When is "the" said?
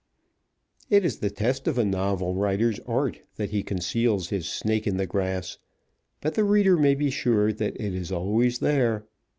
1.19-1.29, 4.97-5.05, 6.33-6.43